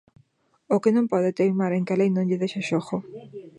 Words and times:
O 0.75 0.77
que 0.83 0.91
non 0.95 1.09
pode 1.11 1.29
é 1.33 1.35
teimar 1.39 1.71
en 1.73 1.85
que 1.85 1.93
a 1.95 1.99
Lei 1.99 2.09
non 2.13 2.27
lle 2.27 2.41
deixa 2.41 2.67
xogo. 2.69 2.97